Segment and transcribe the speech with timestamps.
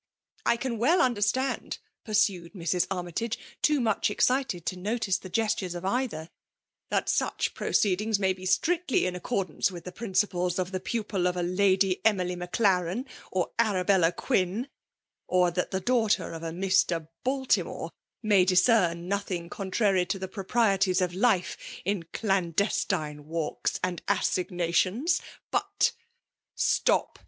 [0.47, 2.87] ''I can well understand,"— pursued Mrs.
[2.89, 6.31] Armytage, too much excited to notice the gestures of either,
[6.89, 11.27] —"that such proceedings may be strictly in accordance with the prin ciples of the pupil
[11.27, 14.69] of a Lady Emily Maclaren, or ArabeUa Quin,—
[15.27, 17.07] or that the daughter of a Mr.
[17.23, 17.91] Baltimore
[18.23, 21.55] may discern nothing contrary to the proprieties of lifi^
[21.85, 25.21] in clandestine walks and assignations;
[25.51, 25.91] but
[26.41, 27.19] ''*' Stop